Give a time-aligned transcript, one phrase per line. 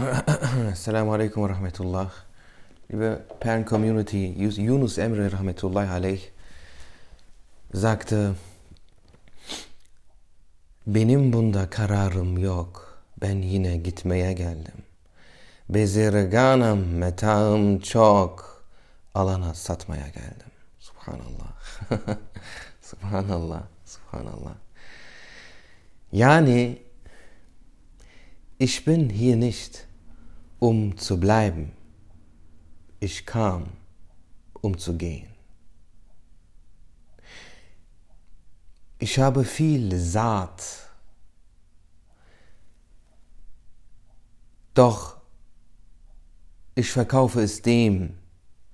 [0.72, 2.10] Assalamu alaikum wa rahmatullah.
[2.90, 6.20] Liebe Perlen-Community, Yunus Emre rahmatullah alayh
[7.74, 8.32] sagte,
[10.86, 14.74] benim bunda kararım yok, ben yine gitmeye geldim.
[15.68, 18.64] Bezirganım, metağım çok,
[19.14, 20.50] alana satmaya geldim.
[20.78, 21.52] Subhanallah.
[22.82, 24.54] subhanallah, subhanallah.
[26.12, 26.78] Yani,
[28.58, 29.89] ich bin hier nicht,
[30.60, 31.72] um zu bleiben.
[33.00, 33.72] Ich kam,
[34.60, 35.28] um zu gehen.
[38.98, 40.90] Ich habe viel Saat,
[44.74, 45.16] doch
[46.74, 48.18] ich verkaufe es dem,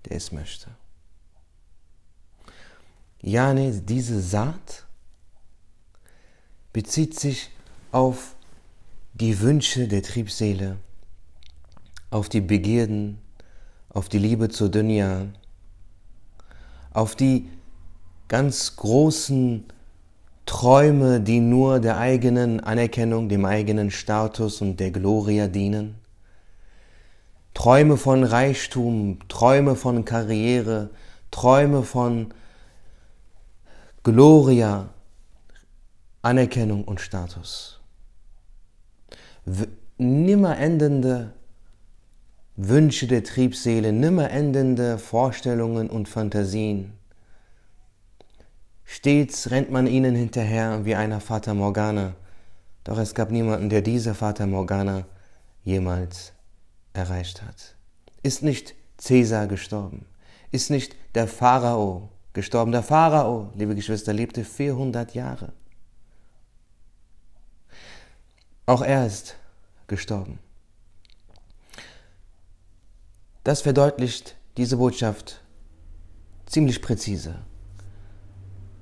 [0.04, 0.68] der es möchte.
[3.20, 4.84] Jane, diese Saat
[6.72, 7.50] bezieht sich
[7.92, 8.34] auf
[9.14, 10.78] die Wünsche der Triebseele,
[12.10, 13.18] auf die Begierden,
[13.88, 15.26] auf die Liebe zur Dunya,
[16.92, 17.48] auf die
[18.28, 19.64] ganz großen
[20.46, 25.96] Träume, die nur der eigenen Anerkennung, dem eigenen Status und der Gloria dienen.
[27.52, 30.90] Träume von Reichtum, Träume von Karriere,
[31.30, 32.32] Träume von
[34.02, 34.90] Gloria,
[36.22, 37.80] Anerkennung und Status.
[39.98, 41.32] Nimmer endende
[42.58, 46.94] Wünsche der Triebseele, nimmer endende Vorstellungen und Fantasien.
[48.84, 52.14] Stets rennt man ihnen hinterher wie einer Fata Morgana,
[52.84, 55.04] doch es gab niemanden, der diese Fata Morgana
[55.64, 56.32] jemals
[56.94, 57.74] erreicht hat.
[58.22, 60.06] Ist nicht Cäsar gestorben?
[60.50, 62.72] Ist nicht der Pharao gestorben?
[62.72, 65.52] Der Pharao, liebe Geschwister, lebte 400 Jahre.
[68.64, 69.36] Auch er ist
[69.88, 70.38] gestorben.
[73.46, 75.40] Das verdeutlicht diese Botschaft
[76.46, 77.34] ziemlich präzise.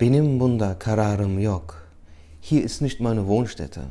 [0.01, 1.87] Benim bunda kararım yok.
[2.41, 3.91] Hier ist nicht meine Wohnstätte.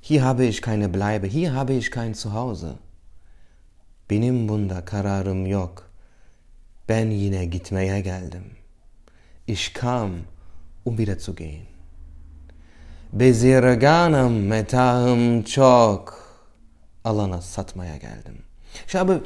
[0.00, 1.26] Hier habe ich keine Bleibe.
[1.26, 2.78] Hier habe ich kein Zuhause.
[4.08, 5.90] Benim bunda kararım yok.
[6.88, 8.44] Ben yine gitmeye geldim.
[9.46, 10.10] Ich kam,
[10.84, 11.66] um wieder zu gehen.
[13.12, 16.20] Bezirganım metahım çok.
[17.04, 18.42] Alana satmaya geldim.
[18.86, 19.20] Ich habe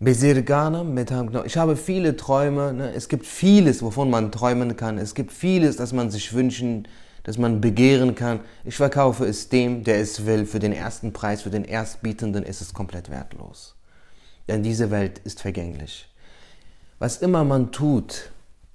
[0.00, 2.72] Ich habe viele Träume.
[2.72, 2.92] Ne?
[2.94, 4.96] Es gibt vieles, wovon man träumen kann.
[4.96, 6.86] Es gibt vieles, das man sich wünschen,
[7.24, 8.40] das man begehren kann.
[8.64, 10.46] Ich verkaufe es dem, der es will.
[10.46, 13.74] Für den ersten Preis, für den Erstbietenden ist es komplett wertlos.
[14.46, 16.08] Denn diese Welt ist vergänglich.
[17.00, 18.30] Was immer man tut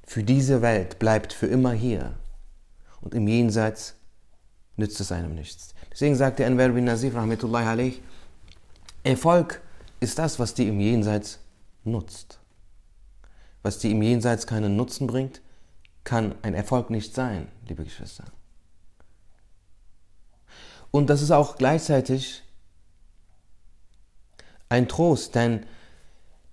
[0.05, 2.13] für diese Welt, bleibt für immer hier.
[2.99, 3.95] Und im Jenseits
[4.75, 5.73] nützt es einem nichts.
[5.91, 7.93] Deswegen sagte Enver bin Nazif, rahmetullahi alayh,
[9.03, 9.61] Erfolg
[10.03, 11.39] ist das, was dir im Jenseits
[11.83, 12.39] nutzt.
[13.61, 15.41] Was dir im Jenseits keinen Nutzen bringt,
[16.03, 18.25] kann ein Erfolg nicht sein, liebe Geschwister.
[20.91, 22.43] Und das ist auch gleichzeitig
[24.69, 25.65] ein Trost, denn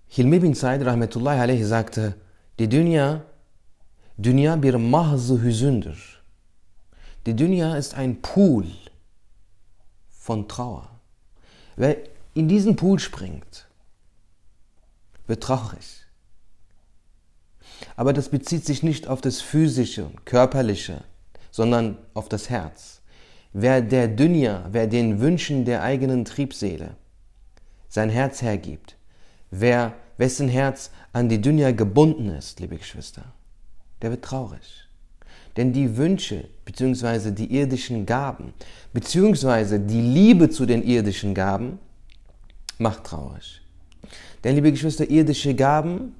[0.06, 2.14] Hilmi bin Said rahmetullahi aleyhi sagte,
[2.58, 3.22] die Dünya,
[4.18, 6.22] Dünya bir mahzı hüzündür.
[7.26, 8.66] Die Dünya ist ein Pool
[10.08, 10.88] von Trauer.
[11.76, 11.96] Weil
[12.34, 13.66] in diesen Pool springt,
[15.26, 16.06] wird traurig.
[17.96, 21.02] Aber das bezieht sich nicht auf das Physische und Körperliche,
[21.50, 23.00] sondern auf das Herz.
[23.52, 26.96] Wer der Dünja, wer den Wünschen der eigenen Triebseele
[27.88, 28.96] sein Herz hergibt,
[29.50, 33.24] wer wessen Herz an die Dünja gebunden ist, liebe Geschwister,
[34.02, 34.88] der wird traurig.
[35.56, 37.32] Denn die Wünsche bzw.
[37.32, 38.54] die irdischen Gaben
[38.92, 39.78] bzw.
[39.78, 41.80] die Liebe zu den irdischen Gaben
[42.80, 43.62] macht traurig.
[44.42, 46.14] Denn, liebe Geschwister, irdische Gaben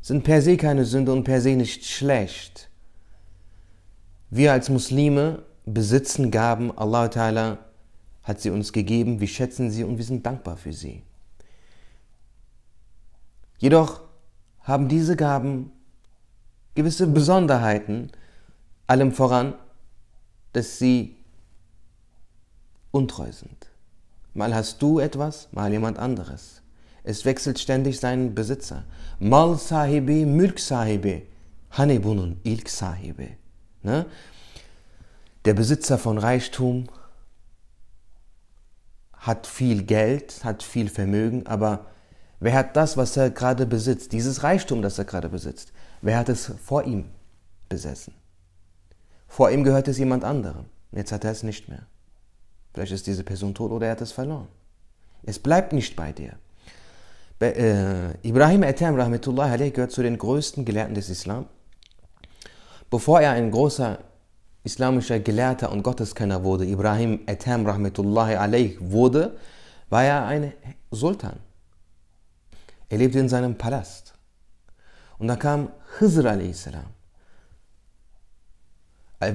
[0.00, 2.68] sind per se keine Sünde und per se nicht schlecht.
[4.30, 7.58] Wir als Muslime besitzen Gaben, Allah Ta'ala
[8.22, 11.02] hat sie uns gegeben, wir schätzen sie und wir sind dankbar für sie.
[13.58, 14.02] Jedoch
[14.60, 15.72] haben diese Gaben
[16.74, 18.10] gewisse Besonderheiten,
[18.86, 19.54] allem voran,
[20.52, 21.16] dass sie
[22.90, 23.73] untreu sind.
[24.34, 26.62] Mal hast du etwas, mal jemand anderes.
[27.04, 28.84] Es wechselt ständig seinen Besitzer.
[29.18, 31.26] Mal sahibi, mülk sahibi.
[31.70, 33.36] Hani bunun ilk sahibi.
[33.82, 34.06] Ne?
[35.44, 36.88] Der Besitzer von Reichtum
[39.12, 41.86] hat viel Geld, hat viel Vermögen, aber
[42.40, 45.72] wer hat das, was er gerade besitzt, dieses Reichtum, das er gerade besitzt,
[46.02, 47.10] wer hat es vor ihm
[47.68, 48.14] besessen?
[49.28, 50.66] Vor ihm gehört es jemand anderem.
[50.92, 51.86] Jetzt hat er es nicht mehr.
[52.74, 54.48] Vielleicht ist diese Person tot oder er hat es verloren.
[55.22, 56.32] Es bleibt nicht bei dir.
[57.38, 61.46] Be äh, Ibrahim Etem Rahmetullah alayh gehört zu den größten Gelehrten des Islam.
[62.90, 63.98] Bevor er ein großer
[64.64, 69.36] islamischer Gelehrter und Gotteskenner wurde, Ibrahim Etem Rahmetullah alayh wurde,
[69.88, 70.52] war er ein
[70.90, 71.38] Sultan.
[72.88, 74.14] Er lebte in seinem Palast.
[75.18, 76.68] Und da kam Khizr a.s.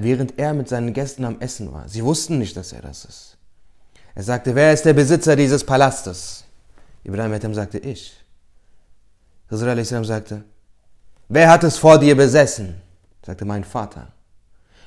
[0.00, 1.88] Während er mit seinen Gästen am Essen war.
[1.88, 3.36] Sie wussten nicht, dass er das ist.
[4.14, 6.44] Er sagte, wer ist der Besitzer dieses Palastes?
[7.04, 8.16] Ibrahim Etem sagte, ich.
[9.48, 9.88] Khizr a.s.
[10.06, 10.44] sagte,
[11.28, 12.80] wer hat es vor dir besessen?
[13.24, 14.12] Sagte, mein Vater.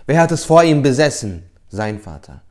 [0.06, 1.44] Wer hat es vor ihm besessen?
[1.70, 2.42] Sein Vater.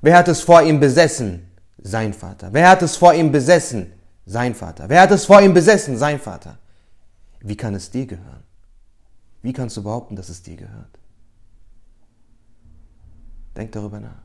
[0.00, 1.50] Wer hat es vor ihm besessen?
[1.82, 2.48] Sein Vater.
[2.52, 3.92] Wer hat es vor ihm besessen?
[4.26, 4.88] Sein Vater.
[4.88, 5.96] Wer hat es vor ihm besessen?
[5.96, 6.58] Sein Vater.
[7.40, 8.42] Wie kann es dir gehören?
[9.42, 10.98] Wie kannst du behaupten, dass es dir gehört?
[13.56, 14.22] Denk darüber nach.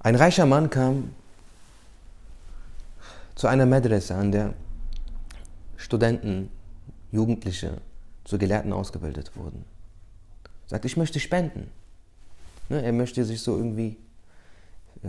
[0.00, 1.14] Ein reicher Mann kam
[3.34, 4.54] zu einer Medresse, an der
[5.76, 6.50] Studenten,
[7.12, 7.80] Jugendliche
[8.24, 9.64] zu Gelehrten ausgebildet wurden.
[10.66, 11.70] Sagt, ich möchte spenden.
[12.68, 13.96] Ne, er möchte sich so irgendwie
[15.02, 15.08] äh,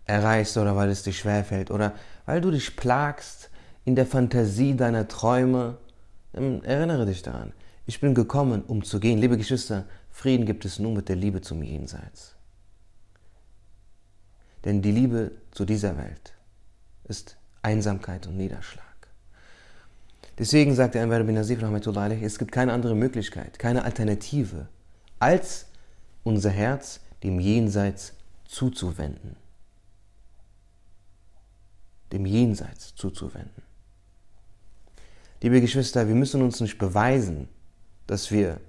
[0.06, 1.94] erreichst oder weil es dir schwerfällt oder
[2.24, 3.50] weil du dich plagst
[3.84, 5.78] in der Fantasie deiner Träume,
[6.32, 7.52] erinnere dich daran.
[7.86, 9.18] Ich bin gekommen, um zu gehen.
[9.18, 12.34] Liebe Geschwister, Frieden gibt es nur mit der Liebe zum Jenseits.
[14.64, 16.34] Denn die Liebe zu dieser Welt
[17.04, 18.84] ist Einsamkeit und Niederschlag.
[20.38, 24.68] Deswegen sagt der Anwar bin Nasif es gibt keine andere Möglichkeit, keine Alternative,
[25.18, 25.66] als
[26.24, 28.12] unser Herz dem Jenseits
[28.44, 29.36] zuzuwenden.
[32.12, 33.62] Dem Jenseits zuzuwenden.
[35.42, 37.48] Liebe Geschwister, wir müssen uns nicht beweisen,
[38.06, 38.60] dass wir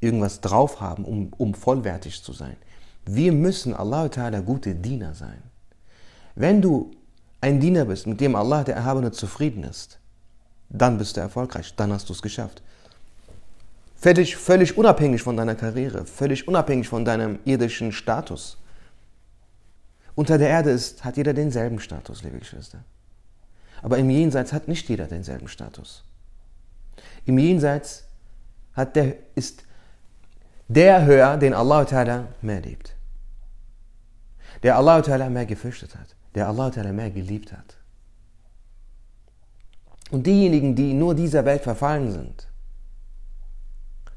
[0.00, 2.56] irgendwas drauf haben, um, um vollwertig zu sein.
[3.04, 5.42] Wir müssen Allah Ta'ala gute Diener sein.
[6.34, 6.92] Wenn du
[7.40, 9.98] ein Diener bist, mit dem Allah der Erhabene zufrieden ist,
[10.68, 12.62] dann bist du erfolgreich, dann hast du es geschafft.
[13.96, 18.58] Völlig, völlig unabhängig von deiner Karriere, völlig unabhängig von deinem irdischen Status.
[20.14, 22.84] Unter der Erde ist, hat jeder denselben Status, liebe Geschwister.
[23.82, 26.04] Aber im Jenseits hat nicht jeder denselben Status.
[27.24, 28.04] Im Jenseits
[28.74, 29.64] hat der, ist
[30.68, 32.94] der höher, den Allah Ta'ala mehr liebt.
[34.62, 36.14] Der Allah Ta'ala mehr gefürchtet hat.
[36.34, 37.76] Der Allah Ta'ala mehr geliebt hat.
[40.10, 42.48] Und diejenigen, die nur dieser Welt verfallen sind,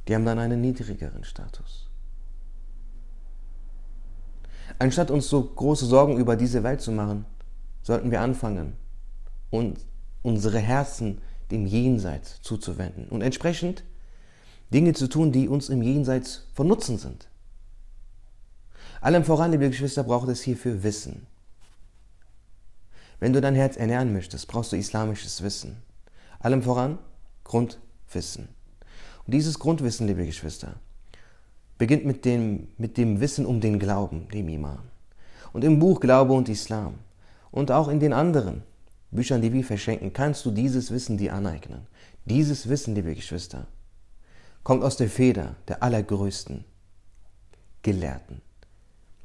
[0.07, 1.87] die haben dann einen niedrigeren Status.
[4.79, 7.25] Anstatt uns so große Sorgen über diese Welt zu machen,
[7.81, 8.73] sollten wir anfangen,
[9.49, 9.85] und
[10.21, 13.83] unsere Herzen dem Jenseits zuzuwenden und entsprechend
[14.73, 17.29] Dinge zu tun, die uns im Jenseits von Nutzen sind.
[19.01, 21.27] Allem voran, liebe Geschwister, braucht es hierfür Wissen.
[23.19, 25.77] Wenn du dein Herz ernähren möchtest, brauchst du islamisches Wissen.
[26.39, 26.97] Allem voran
[27.43, 28.49] Grundwissen.
[29.25, 30.75] Und dieses Grundwissen, liebe Geschwister,
[31.77, 34.79] beginnt mit dem, mit dem Wissen um den Glauben, dem Iman.
[35.53, 36.95] Und im Buch Glaube und Islam
[37.51, 38.63] und auch in den anderen
[39.11, 41.87] Büchern, die wir verschenken, kannst du dieses Wissen dir aneignen.
[42.25, 43.67] Dieses Wissen, liebe Geschwister,
[44.63, 46.65] kommt aus der Feder der allergrößten
[47.81, 48.41] Gelehrten.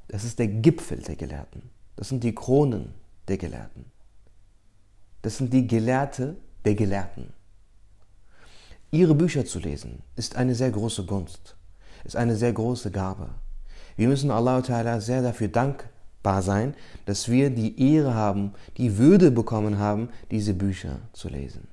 [0.08, 1.62] Das ist der Gipfel der Gelehrten.
[1.96, 2.94] Das sind die Kronen
[3.28, 3.86] der Gelehrten.
[5.22, 7.32] Das sind die Gelehrte der Gelehrten.
[8.90, 11.56] Ihre Bücher zu lesen ist eine sehr große Gunst,
[12.04, 13.30] ist eine sehr große Gabe.
[13.96, 16.74] Wir müssen Allah Ta'ala sehr dafür dankbar sein,
[17.06, 21.68] dass wir die Ehre haben, die Würde bekommen haben, diese Bücher zu lesen.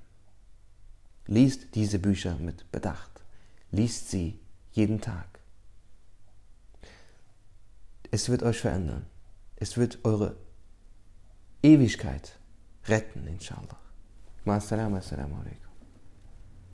[1.25, 3.12] Liest diese Bücher mit Bedacht.
[3.72, 4.39] liest sie
[4.72, 5.39] jeden Tag.
[8.12, 9.05] Es wird euch verändern.
[9.57, 10.36] Es wird eure
[11.62, 12.38] Ewigkeit
[12.86, 13.79] retten, inshallah.
[14.46, 15.67] Ma assalamu alaikum.